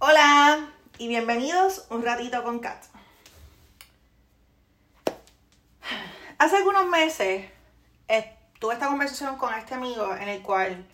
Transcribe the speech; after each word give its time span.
Hola 0.00 0.68
y 0.96 1.08
bienvenidos 1.08 1.88
un 1.90 2.04
ratito 2.04 2.44
con 2.44 2.60
Kat. 2.60 2.84
Hace 6.38 6.56
algunos 6.58 6.86
meses 6.86 7.50
eh, 8.06 8.36
tuve 8.60 8.74
esta 8.74 8.86
conversación 8.86 9.36
con 9.38 9.52
este 9.54 9.74
amigo 9.74 10.14
en 10.14 10.28
el 10.28 10.40
cual 10.40 10.86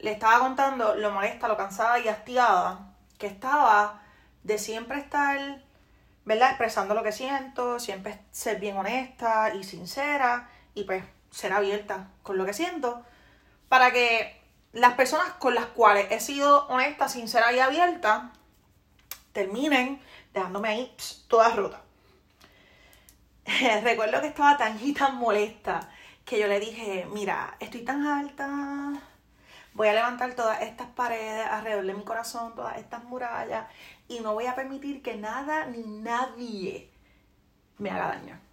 le 0.00 0.10
estaba 0.10 0.40
contando 0.40 0.96
lo 0.96 1.12
molesta, 1.12 1.46
lo 1.46 1.56
cansada 1.56 2.00
y 2.00 2.08
hastigada 2.08 2.92
que 3.18 3.28
estaba 3.28 4.02
de 4.42 4.58
siempre 4.58 4.98
estar, 4.98 5.62
¿verdad? 6.24 6.48
Expresando 6.48 6.92
lo 6.92 7.04
que 7.04 7.12
siento, 7.12 7.78
siempre 7.78 8.18
ser 8.32 8.58
bien 8.58 8.76
honesta 8.76 9.54
y 9.54 9.62
sincera 9.62 10.50
y 10.74 10.82
pues 10.82 11.04
ser 11.30 11.52
abierta 11.52 12.08
con 12.24 12.36
lo 12.36 12.44
que 12.44 12.52
siento 12.52 13.04
para 13.68 13.92
que 13.92 14.42
las 14.76 14.92
personas 14.92 15.32
con 15.38 15.54
las 15.54 15.64
cuales 15.66 16.06
he 16.10 16.20
sido 16.20 16.66
honesta, 16.66 17.08
sincera 17.08 17.50
y 17.50 17.60
abierta 17.60 18.30
terminen 19.32 20.02
dejándome 20.34 20.68
ahí 20.68 20.96
toda 21.28 21.48
rota. 21.48 21.80
Recuerdo 23.82 24.20
que 24.20 24.26
estaba 24.26 24.58
tan 24.58 24.78
y 24.84 24.92
tan 24.92 25.16
molesta 25.16 25.88
que 26.26 26.38
yo 26.38 26.46
le 26.46 26.60
dije, 26.60 27.06
mira, 27.10 27.56
estoy 27.58 27.84
tan 27.84 28.06
alta, 28.06 28.92
voy 29.72 29.88
a 29.88 29.94
levantar 29.94 30.34
todas 30.34 30.60
estas 30.60 30.88
paredes 30.88 31.46
alrededor 31.46 31.86
de 31.86 31.94
mi 31.94 32.04
corazón, 32.04 32.54
todas 32.54 32.76
estas 32.76 33.02
murallas, 33.04 33.66
y 34.08 34.20
no 34.20 34.34
voy 34.34 34.44
a 34.44 34.54
permitir 34.54 35.02
que 35.02 35.16
nada 35.16 35.64
ni 35.66 35.84
nadie 35.84 36.90
me 37.78 37.90
haga 37.90 38.08
daño 38.08 38.45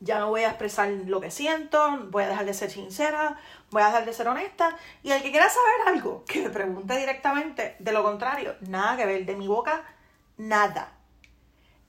ya 0.00 0.18
no 0.18 0.28
voy 0.28 0.42
a 0.42 0.48
expresar 0.48 0.88
lo 0.88 1.20
que 1.20 1.30
siento, 1.30 1.98
voy 2.10 2.24
a 2.24 2.28
dejar 2.28 2.44
de 2.44 2.54
ser 2.54 2.70
sincera, 2.70 3.38
voy 3.70 3.82
a 3.82 3.86
dejar 3.86 4.04
de 4.04 4.12
ser 4.12 4.28
honesta. 4.28 4.76
Y 5.02 5.10
el 5.10 5.22
que 5.22 5.30
quiera 5.30 5.48
saber 5.48 5.94
algo, 5.94 6.24
que 6.26 6.42
me 6.42 6.50
pregunte 6.50 6.96
directamente. 6.96 7.76
De 7.78 7.92
lo 7.92 8.02
contrario, 8.02 8.56
nada 8.60 8.96
que 8.96 9.06
ver, 9.06 9.24
de 9.24 9.36
mi 9.36 9.48
boca, 9.48 9.82
nada. 10.36 10.92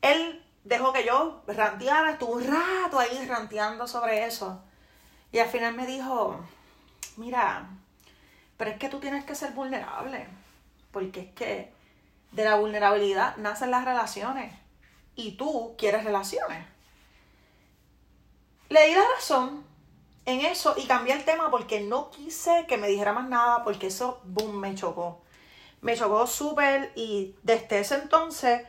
Él 0.01 0.43
dejó 0.63 0.93
que 0.93 1.05
yo 1.05 1.43
ranteara, 1.47 2.11
estuvo 2.11 2.33
un 2.33 2.45
rato 2.45 2.99
ahí 2.99 3.25
ranteando 3.27 3.87
sobre 3.87 4.25
eso. 4.25 4.63
Y 5.31 5.39
al 5.39 5.49
final 5.49 5.73
me 5.73 5.85
dijo, 5.85 6.39
mira, 7.17 7.67
pero 8.57 8.71
es 8.71 8.77
que 8.77 8.89
tú 8.89 8.99
tienes 8.99 9.25
que 9.25 9.35
ser 9.35 9.51
vulnerable. 9.51 10.27
Porque 10.91 11.19
es 11.21 11.33
que 11.33 11.73
de 12.31 12.43
la 12.43 12.55
vulnerabilidad 12.55 13.35
nacen 13.37 13.71
las 13.71 13.83
relaciones. 13.83 14.53
Y 15.15 15.37
tú 15.37 15.75
quieres 15.77 16.03
relaciones. 16.03 16.74
Le 18.69 18.87
di 18.87 18.95
la 18.95 19.03
razón 19.15 19.63
en 20.25 20.41
eso 20.41 20.73
y 20.77 20.87
cambié 20.87 21.13
el 21.13 21.23
tema 21.23 21.51
porque 21.51 21.81
no 21.81 22.09
quise 22.09 22.65
que 22.67 22.77
me 22.77 22.87
dijera 22.87 23.13
más 23.13 23.29
nada 23.29 23.63
porque 23.63 23.87
eso, 23.87 24.21
boom, 24.23 24.55
me 24.55 24.73
chocó. 24.73 25.21
Me 25.81 25.95
chocó 25.95 26.25
súper 26.25 26.91
y 26.95 27.35
desde 27.43 27.79
ese 27.79 27.95
entonces, 27.95 28.63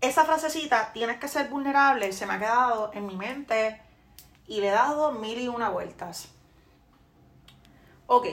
esa 0.00 0.24
frasecita, 0.24 0.92
tienes 0.92 1.18
que 1.18 1.26
ser 1.26 1.48
vulnerable, 1.48 2.12
se 2.12 2.26
me 2.26 2.34
ha 2.34 2.38
quedado 2.38 2.90
en 2.94 3.06
mi 3.06 3.16
mente 3.16 3.82
y 4.46 4.60
le 4.60 4.68
he 4.68 4.72
dado 4.72 5.10
mil 5.10 5.40
y 5.40 5.48
una 5.48 5.68
vueltas. 5.68 6.28
Ok, 8.06 8.26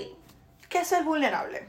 ¿qué 0.70 0.80
es 0.80 0.88
ser 0.88 1.04
vulnerable? 1.04 1.68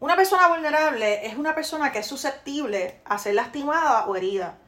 Una 0.00 0.16
persona 0.16 0.48
vulnerable 0.48 1.26
es 1.26 1.36
una 1.36 1.54
persona 1.54 1.92
que 1.92 2.00
es 2.00 2.06
susceptible 2.06 3.00
a 3.06 3.16
ser 3.16 3.34
lastimada 3.34 4.06
o 4.06 4.16
herida 4.16 4.58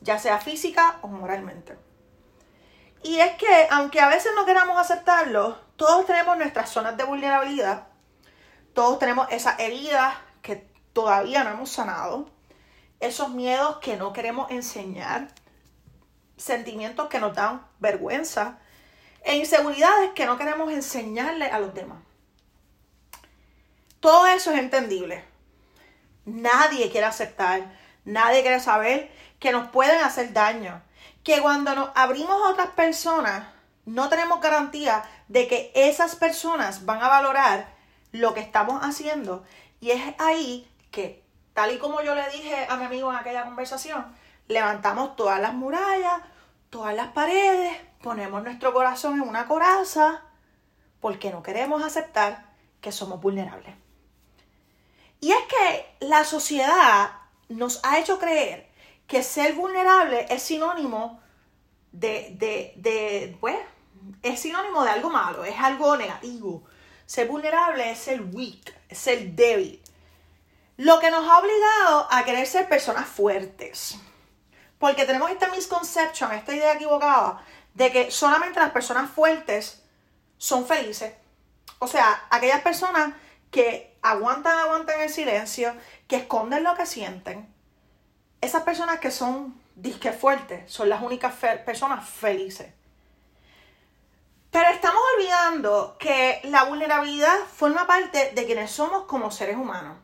ya 0.00 0.18
sea 0.18 0.38
física 0.38 0.98
o 1.02 1.08
moralmente. 1.08 1.76
Y 3.02 3.20
es 3.20 3.32
que, 3.36 3.68
aunque 3.70 4.00
a 4.00 4.08
veces 4.08 4.32
no 4.34 4.44
queramos 4.44 4.78
aceptarlo, 4.78 5.58
todos 5.76 6.06
tenemos 6.06 6.36
nuestras 6.36 6.70
zonas 6.70 6.96
de 6.96 7.04
vulnerabilidad, 7.04 7.86
todos 8.74 8.98
tenemos 8.98 9.28
esas 9.30 9.58
heridas 9.60 10.14
que 10.42 10.68
todavía 10.92 11.44
no 11.44 11.50
hemos 11.50 11.70
sanado, 11.70 12.30
esos 13.00 13.30
miedos 13.30 13.78
que 13.78 13.96
no 13.96 14.12
queremos 14.12 14.50
enseñar, 14.50 15.28
sentimientos 16.36 17.08
que 17.08 17.20
nos 17.20 17.34
dan 17.34 17.66
vergüenza 17.78 18.58
e 19.22 19.36
inseguridades 19.36 20.10
que 20.14 20.26
no 20.26 20.38
queremos 20.38 20.72
enseñarle 20.72 21.46
a 21.46 21.60
los 21.60 21.74
demás. 21.74 21.98
Todo 24.00 24.26
eso 24.26 24.52
es 24.52 24.58
entendible. 24.58 25.24
Nadie 26.24 26.90
quiere 26.90 27.06
aceptar, 27.06 27.72
nadie 28.08 28.42
quiere 28.42 28.60
saber 28.60 29.10
que 29.38 29.52
nos 29.52 29.68
pueden 29.68 30.00
hacer 30.00 30.32
daño. 30.32 30.82
Que 31.22 31.40
cuando 31.40 31.74
nos 31.74 31.90
abrimos 31.94 32.42
a 32.42 32.50
otras 32.50 32.70
personas, 32.70 33.46
no 33.84 34.08
tenemos 34.08 34.40
garantía 34.40 35.04
de 35.28 35.46
que 35.46 35.70
esas 35.74 36.16
personas 36.16 36.86
van 36.86 37.02
a 37.02 37.08
valorar 37.08 37.68
lo 38.12 38.34
que 38.34 38.40
estamos 38.40 38.82
haciendo. 38.82 39.44
Y 39.80 39.90
es 39.90 40.02
ahí 40.18 40.68
que, 40.90 41.22
tal 41.52 41.72
y 41.72 41.78
como 41.78 42.00
yo 42.02 42.14
le 42.14 42.28
dije 42.30 42.66
a 42.68 42.76
mi 42.76 42.84
amigo 42.84 43.10
en 43.10 43.18
aquella 43.18 43.44
conversación, 43.44 44.06
levantamos 44.48 45.14
todas 45.14 45.40
las 45.40 45.52
murallas, 45.52 46.22
todas 46.70 46.94
las 46.94 47.08
paredes, 47.08 47.76
ponemos 48.02 48.42
nuestro 48.42 48.72
corazón 48.72 49.14
en 49.14 49.28
una 49.28 49.46
coraza, 49.46 50.22
porque 51.00 51.30
no 51.30 51.42
queremos 51.42 51.82
aceptar 51.82 52.46
que 52.80 52.90
somos 52.90 53.20
vulnerables. 53.20 53.74
Y 55.20 55.32
es 55.32 55.40
que 55.48 56.06
la 56.06 56.24
sociedad 56.24 57.10
nos 57.48 57.80
ha 57.84 57.98
hecho 57.98 58.18
creer 58.18 58.68
que 59.06 59.22
ser 59.22 59.54
vulnerable 59.54 60.26
es 60.28 60.42
sinónimo 60.42 61.20
de, 61.92 62.34
de, 62.38 62.74
de, 62.76 63.36
pues, 63.40 63.56
es 64.22 64.40
sinónimo 64.40 64.84
de 64.84 64.90
algo 64.90 65.10
malo, 65.10 65.44
es 65.44 65.58
algo 65.58 65.96
negativo. 65.96 66.62
Ser 67.06 67.26
vulnerable 67.26 67.90
es 67.90 67.98
ser 67.98 68.20
weak, 68.20 68.74
es 68.88 68.98
ser 68.98 69.30
débil. 69.32 69.82
Lo 70.76 71.00
que 71.00 71.10
nos 71.10 71.28
ha 71.28 71.38
obligado 71.38 72.06
a 72.10 72.24
querer 72.24 72.46
ser 72.46 72.68
personas 72.68 73.08
fuertes. 73.08 73.98
Porque 74.78 75.06
tenemos 75.06 75.30
esta 75.30 75.48
misconception, 75.48 76.32
esta 76.32 76.54
idea 76.54 76.74
equivocada, 76.74 77.42
de 77.74 77.90
que 77.90 78.10
solamente 78.10 78.60
las 78.60 78.70
personas 78.70 79.10
fuertes 79.10 79.82
son 80.36 80.66
felices. 80.66 81.14
O 81.78 81.88
sea, 81.88 82.26
aquellas 82.30 82.60
personas 82.60 83.14
que 83.50 83.96
aguantan, 84.02 84.58
aguantan 84.58 85.00
el 85.00 85.10
silencio, 85.10 85.74
que 86.06 86.16
esconden 86.16 86.64
lo 86.64 86.74
que 86.76 86.86
sienten, 86.86 87.48
esas 88.40 88.62
personas 88.62 89.00
que 89.00 89.10
son 89.10 89.60
disque 89.74 90.12
fuertes 90.12 90.70
son 90.70 90.88
las 90.88 91.02
únicas 91.02 91.34
personas 91.64 92.08
felices. 92.08 92.72
Pero 94.50 94.70
estamos 94.70 95.00
olvidando 95.16 95.96
que 95.98 96.40
la 96.44 96.64
vulnerabilidad 96.64 97.36
forma 97.52 97.86
parte 97.86 98.32
de 98.34 98.46
quienes 98.46 98.70
somos 98.70 99.04
como 99.04 99.30
seres 99.30 99.56
humanos. 99.56 99.98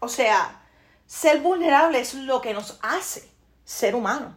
O 0.00 0.08
sea, 0.08 0.62
ser 1.06 1.40
vulnerable 1.40 2.00
es 2.00 2.14
lo 2.14 2.40
que 2.40 2.54
nos 2.54 2.78
hace 2.82 3.28
ser 3.64 3.94
humanos. 3.94 4.32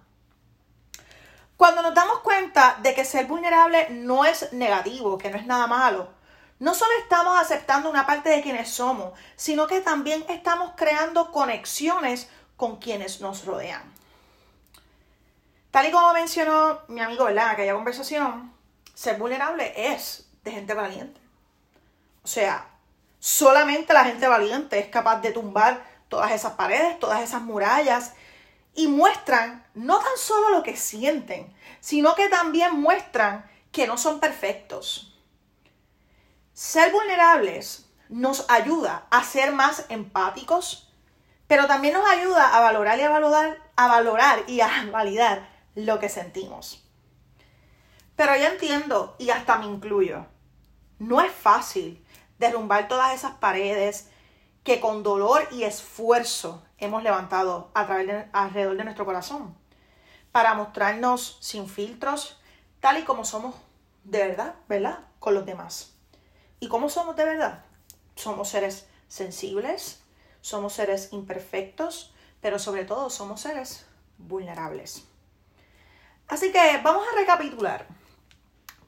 Cuando 1.56 1.82
nos 1.82 1.94
damos 1.94 2.20
cuenta 2.20 2.80
de 2.82 2.94
que 2.96 3.06
ser 3.06 3.28
vulnerable 3.28 3.88
no 3.92 4.26
es 4.26 4.52
negativo, 4.54 5.18
que 5.18 5.30
no 5.30 5.38
es 5.38 5.46
nada 5.46 5.68
malo, 5.68 6.10
no 6.64 6.74
solo 6.74 6.94
estamos 7.02 7.38
aceptando 7.38 7.90
una 7.90 8.08
parte 8.08 8.30
de 8.30 8.42
quienes 8.42 8.70
somos, 8.70 9.12
sino 9.36 9.68
que 9.68 9.82
también 9.82 10.24
estamos 10.30 10.72
creando 10.78 11.30
conexiones 11.30 12.30
con 12.56 12.78
quienes 12.78 13.20
nos 13.20 13.44
rodean. 13.44 13.84
Tal 15.72 15.88
y 15.88 15.92
como 15.92 16.14
mencionó 16.14 16.80
mi 16.88 17.02
amigo. 17.02 17.28
En 17.28 17.38
aquella 17.38 17.74
conversación, 17.74 18.54
ser 18.94 19.18
vulnerable 19.18 19.74
es 19.76 20.30
de 20.46 20.52
gente 20.52 20.74
valiente. 20.74 21.20
O 22.24 22.28
sea, 22.28 22.66
solamente 23.20 23.92
la 23.92 24.06
gente 24.06 24.26
valiente 24.26 24.80
es 24.80 24.88
capaz 24.88 25.20
de 25.20 25.34
tumbar 25.34 25.84
todas 26.08 26.32
esas 26.32 26.54
paredes, 26.54 26.98
todas 26.98 27.22
esas 27.22 27.42
murallas 27.42 28.14
y 28.74 28.88
muestran 28.88 29.68
no 29.74 30.00
tan 30.00 30.16
solo 30.18 30.48
lo 30.48 30.64
que 30.64 30.78
sienten, 30.78 31.54
sino 31.82 32.16
que 32.16 32.30
también 32.30 32.80
muestran 32.80 33.52
que 33.74 33.86
no 33.86 33.98
son 33.98 34.22
perfectos. 34.22 35.13
Ser 36.54 36.92
vulnerables 36.92 37.90
nos 38.10 38.48
ayuda 38.48 39.08
a 39.10 39.24
ser 39.24 39.54
más 39.54 39.88
empáticos, 39.90 40.94
pero 41.48 41.66
también 41.66 41.96
nos 41.96 42.08
ayuda 42.08 42.56
a 42.56 42.60
valorar 42.60 43.00
y 43.00 43.02
a 43.02 43.10
valorar, 43.10 43.58
a 43.76 43.88
valorar 43.88 44.44
y 44.48 44.62
a 44.62 44.70
validar 44.92 45.50
lo 45.74 46.00
que 46.00 46.10
sentimos. 46.10 46.88
Pero 48.16 48.36
yo 48.36 48.46
entiendo, 48.46 49.16
y 49.18 49.32
hasta 49.32 49.58
me 49.58 49.66
incluyo, 49.66 50.28
no 51.00 51.22
es 51.22 51.32
fácil 51.32 52.06
derrumbar 52.38 52.88
todas 52.88 53.16
esas 53.16 53.32
paredes 53.34 54.12
que 54.64 54.80
con 54.80 55.02
dolor 55.02 55.48
y 55.52 55.64
esfuerzo 55.64 56.64
hemos 56.78 57.02
levantado 57.02 57.72
a 57.74 57.88
través 57.88 58.08
de, 58.08 58.28
alrededor 58.32 58.78
de 58.78 58.84
nuestro 58.84 59.06
corazón, 59.06 59.58
para 60.32 60.54
mostrarnos 60.54 61.38
sin 61.42 61.68
filtros, 61.68 62.40
tal 62.80 63.00
y 63.00 63.04
como 63.04 63.26
somos 63.26 63.56
de 64.04 64.20
verdad, 64.20 64.56
¿verdad? 64.68 65.00
Con 65.18 65.34
los 65.34 65.48
demás. 65.48 65.93
¿Y 66.64 66.70
cómo 66.70 66.88
somos 66.88 67.18
de 67.18 67.26
verdad? 67.26 67.66
Somos 68.16 68.48
seres 68.48 68.88
sensibles, 69.10 70.02
somos 70.40 70.72
seres 70.72 71.10
imperfectos, 71.12 72.14
pero 72.40 72.58
sobre 72.58 72.86
todo 72.86 73.10
somos 73.10 73.42
seres 73.42 73.86
vulnerables. 74.18 75.04
Así 76.30 76.54
que 76.54 76.80
vamos 76.82 77.06
a 77.06 77.20
recapitular. 77.20 77.86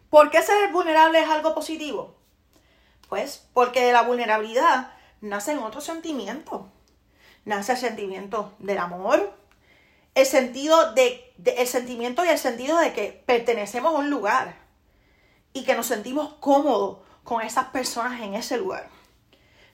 ¿Por 0.10 0.32
qué 0.32 0.42
ser 0.42 0.72
vulnerable 0.72 1.20
es 1.20 1.28
algo 1.28 1.54
positivo? 1.54 2.16
Pues 3.10 3.46
porque 3.54 3.84
de 3.84 3.92
la 3.92 4.04
vulnerabilidad 4.04 4.94
nacen 5.20 5.58
otros 5.58 5.84
sentimientos. 5.84 6.62
Nace 7.44 7.74
el 7.74 7.78
sentimiento 7.78 8.54
del 8.60 8.78
amor, 8.78 9.38
el 10.14 10.26
sentido 10.26 10.94
de, 10.94 11.34
el 11.44 11.68
sentimiento 11.68 12.24
y 12.24 12.30
el 12.30 12.40
sentido 12.40 12.78
de 12.78 12.94
que 12.94 13.22
pertenecemos 13.26 13.94
a 13.94 13.98
un 13.98 14.10
lugar 14.10 14.56
y 15.52 15.66
que 15.66 15.76
nos 15.76 15.88
sentimos 15.88 16.36
cómodos 16.36 17.00
con 17.26 17.42
esas 17.42 17.66
personas 17.66 18.22
en 18.22 18.36
ese 18.36 18.58
lugar. 18.58 18.88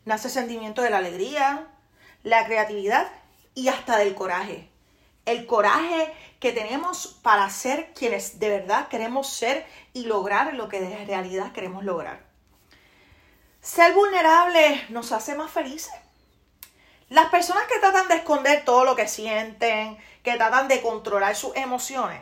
Nace 0.06 0.30
el 0.30 0.34
sentimiento 0.34 0.82
de 0.82 0.90
la 0.90 0.98
alegría, 0.98 1.68
la 2.24 2.46
creatividad 2.46 3.08
y 3.54 3.68
hasta 3.68 3.98
del 3.98 4.16
coraje. 4.16 4.70
El 5.26 5.46
coraje 5.46 6.12
que 6.40 6.54
tenemos 6.54 7.20
para 7.22 7.48
ser 7.52 7.94
quienes 7.94 8.40
de 8.40 8.50
verdad 8.50 8.88
queremos 8.88 9.30
ser 9.30 9.68
y 9.94 10.06
lograr 10.06 10.56
lo 10.56 10.70
que 10.70 10.80
de 10.80 11.06
realidad 11.06 11.52
queremos 11.52 11.84
lograr. 11.84 12.24
Ser 13.60 13.94
vulnerable 13.94 14.84
nos 14.90 15.12
hace 15.12 15.36
más 15.36 15.52
felices. 15.52 15.94
Las 17.10 17.28
personas 17.28 17.66
que 17.66 17.80
tratan 17.80 18.08
de 18.08 18.16
esconder 18.16 18.64
todo 18.66 18.86
lo 18.86 18.96
que 18.96 19.08
sienten, 19.08 19.98
que 20.24 20.38
tratan 20.38 20.70
de 20.70 20.82
controlar 20.82 21.36
sus 21.36 21.56
emociones, 21.58 22.22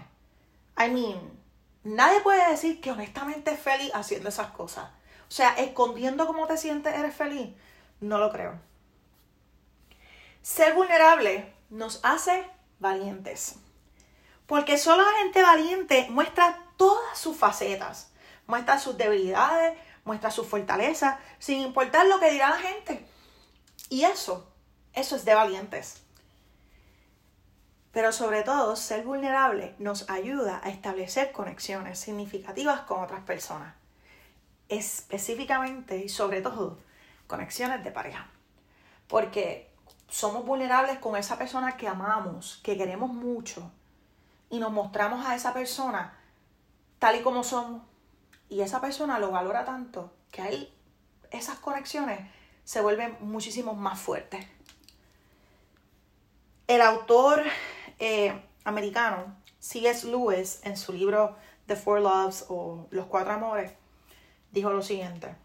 I 0.78 0.90
mean, 0.90 1.40
nadie 1.84 2.20
puede 2.22 2.50
decir 2.50 2.82
que 2.82 2.92
honestamente 2.92 3.52
es 3.52 3.60
feliz 3.60 3.92
haciendo 3.94 4.30
esas 4.30 4.48
cosas. 4.48 4.90
O 5.30 5.32
sea, 5.32 5.50
escondiendo 5.52 6.26
cómo 6.26 6.48
te 6.48 6.58
sientes, 6.58 6.96
eres 6.96 7.16
feliz. 7.16 7.50
No 8.02 8.18
lo 8.18 8.32
creo. 8.32 8.60
Ser 10.42 10.74
vulnerable 10.74 11.54
nos 11.70 12.00
hace 12.04 12.50
valientes. 12.80 13.58
Porque 14.48 14.80
solo 14.80 15.04
la 15.04 15.18
gente 15.20 15.44
valiente 15.44 16.08
muestra 16.10 16.66
todas 16.78 17.18
sus 17.18 17.38
facetas, 17.38 18.12
muestra 18.48 18.80
sus 18.80 18.98
debilidades, 18.98 19.78
muestra 20.04 20.32
su 20.32 20.44
fortaleza, 20.44 21.20
sin 21.38 21.60
importar 21.60 22.08
lo 22.08 22.20
que 22.20 22.32
dirá 22.32 22.50
la 22.50 22.58
gente. 22.58 23.06
Y 23.90 24.06
eso, 24.06 24.52
eso 24.94 25.16
es 25.16 25.26
de 25.26 25.36
valientes. 25.36 26.02
Pero 27.92 28.12
sobre 28.12 28.42
todo, 28.42 28.76
ser 28.76 29.04
vulnerable 29.04 29.76
nos 29.78 30.10
ayuda 30.10 30.62
a 30.64 30.70
establecer 30.70 31.32
conexiones 31.32 32.00
significativas 32.00 32.82
con 32.82 33.04
otras 33.04 33.22
personas. 33.22 33.79
Específicamente 34.70 35.98
y 35.98 36.10
sobre 36.10 36.42
todo, 36.42 36.78
conexiones 37.28 37.84
de 37.84 37.92
pareja. 37.92 38.28
Porque 39.08 39.70
somos 40.08 40.46
vulnerables 40.46 41.00
con 41.00 41.16
esa 41.16 41.38
persona 41.38 41.76
que 41.78 41.88
amamos, 41.88 42.60
que 42.64 42.78
queremos 42.78 43.12
mucho, 43.12 43.72
y 44.50 44.60
nos 44.60 44.72
mostramos 44.72 45.26
a 45.26 45.36
esa 45.36 45.54
persona 45.54 46.14
tal 46.98 47.16
y 47.16 47.22
como 47.22 47.44
somos, 47.44 47.84
y 48.50 48.62
esa 48.62 48.82
persona 48.82 49.20
lo 49.20 49.32
valora 49.32 49.66
tanto 49.66 50.12
que 50.32 50.42
ahí 50.42 50.74
esas 51.32 51.60
conexiones 51.60 52.20
se 52.64 52.82
vuelven 52.82 53.18
muchísimo 53.22 53.74
más 53.74 54.00
fuertes. 54.00 54.46
El 56.68 56.82
autor 56.82 57.44
eh, 58.00 58.40
americano 58.64 59.36
C.S. 59.60 60.08
Lewis 60.08 60.60
en 60.64 60.78
su 60.78 60.94
libro 60.94 61.36
The 61.68 61.76
Four 61.76 62.02
Loves 62.02 62.46
o 62.50 62.88
Los 62.92 63.06
Cuatro 63.08 63.34
Amores 63.34 63.72
dijo 64.52 64.70
lo 64.70 64.82
siguiente. 64.82 65.36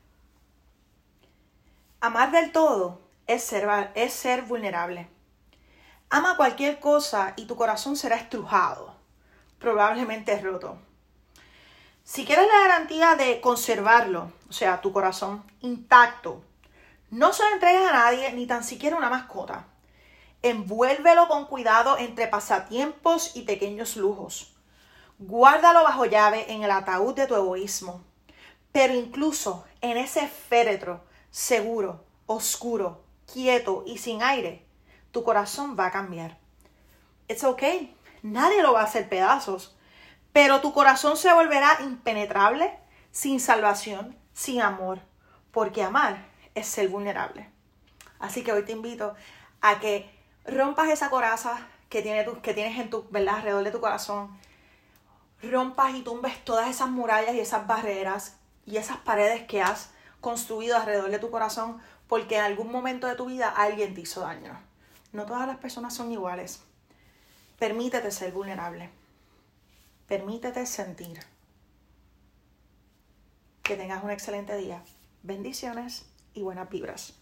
Amar 2.00 2.30
del 2.32 2.52
todo 2.52 3.00
es 3.26 3.42
ser, 3.42 4.42
vulnerable. 4.42 5.08
Ama 6.10 6.36
cualquier 6.36 6.78
cosa 6.78 7.32
y 7.36 7.46
tu 7.46 7.56
corazón 7.56 7.96
será 7.96 8.16
estrujado, 8.16 8.94
probablemente 9.58 10.38
roto. 10.40 10.78
Si 12.02 12.26
quieres 12.26 12.46
la 12.46 12.68
garantía 12.68 13.14
de 13.14 13.40
conservarlo, 13.40 14.30
o 14.50 14.52
sea, 14.52 14.82
tu 14.82 14.92
corazón 14.92 15.42
intacto, 15.60 16.44
no 17.10 17.32
se 17.32 17.42
lo 17.44 17.50
entregues 17.54 17.88
a 17.88 17.92
nadie, 17.92 18.32
ni 18.32 18.46
tan 18.46 18.64
siquiera 18.64 18.96
una 18.96 19.08
mascota. 19.08 19.66
Envuélvelo 20.42 21.26
con 21.28 21.46
cuidado 21.46 21.96
entre 21.96 22.26
pasatiempos 22.26 23.34
y 23.34 23.42
pequeños 23.42 23.96
lujos. 23.96 24.54
Guárdalo 25.18 25.84
bajo 25.84 26.04
llave 26.04 26.52
en 26.52 26.64
el 26.64 26.70
ataúd 26.70 27.14
de 27.14 27.26
tu 27.26 27.34
egoísmo. 27.34 28.04
Pero 28.74 28.92
incluso 28.92 29.64
en 29.80 29.96
ese 29.96 30.28
féretro 30.28 31.02
seguro, 31.30 32.04
oscuro, 32.26 33.04
quieto 33.32 33.84
y 33.86 33.96
sin 33.96 34.22
aire, 34.22 34.66
tu 35.12 35.24
corazón 35.24 35.76
va 35.78 35.86
a 35.86 35.92
cambiar. 35.92 36.36
It's 37.28 37.44
okay. 37.44 37.96
Nadie 38.22 38.62
lo 38.62 38.74
va 38.74 38.82
a 38.82 38.84
hacer 38.84 39.08
pedazos 39.08 39.74
pero 40.34 40.60
tu 40.60 40.72
corazón 40.72 41.16
se 41.16 41.32
volverá 41.32 41.78
impenetrable, 41.80 42.76
sin 43.12 43.38
salvación, 43.38 44.18
sin 44.32 44.60
amor, 44.62 44.98
porque 45.52 45.80
amar 45.80 46.26
es 46.56 46.66
ser 46.66 46.88
vulnerable. 46.88 47.48
Así 48.18 48.42
que 48.42 48.50
hoy 48.50 48.64
te 48.64 48.72
invito 48.72 49.14
a 49.60 49.78
que 49.78 50.10
rompas 50.44 50.88
esa 50.88 51.08
coraza 51.08 51.68
que, 51.88 52.02
que 52.42 52.52
tienes 52.52 52.80
en 52.80 52.90
tu, 52.90 53.06
¿verdad? 53.10 53.36
alrededor 53.36 53.62
de 53.62 53.70
tu 53.70 53.80
corazón, 53.80 54.36
rompas 55.40 55.94
y 55.94 56.02
tumbes 56.02 56.44
todas 56.44 56.68
esas 56.68 56.88
murallas 56.88 57.36
y 57.36 57.38
esas 57.38 57.68
barreras 57.68 58.36
y 58.66 58.76
esas 58.76 58.98
paredes 58.98 59.46
que 59.46 59.62
has 59.62 59.90
construido 60.20 60.76
alrededor 60.76 61.10
de 61.10 61.18
tu 61.18 61.30
corazón 61.30 61.80
porque 62.08 62.36
en 62.36 62.42
algún 62.42 62.70
momento 62.70 63.06
de 63.06 63.14
tu 63.14 63.26
vida 63.26 63.48
alguien 63.48 63.94
te 63.94 64.02
hizo 64.02 64.20
daño. 64.20 64.58
No 65.12 65.26
todas 65.26 65.46
las 65.46 65.58
personas 65.58 65.94
son 65.94 66.12
iguales. 66.12 66.60
Permítete 67.58 68.10
ser 68.10 68.32
vulnerable. 68.32 68.90
Permítete 70.08 70.66
sentir. 70.66 71.20
Que 73.62 73.76
tengas 73.76 74.04
un 74.04 74.10
excelente 74.10 74.56
día. 74.56 74.82
Bendiciones 75.22 76.06
y 76.34 76.42
buenas 76.42 76.68
vibras. 76.68 77.14